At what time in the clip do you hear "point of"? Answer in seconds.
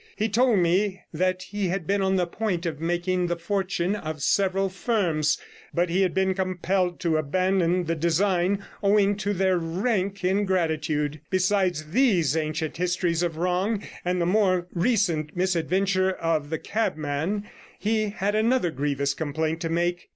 2.25-2.79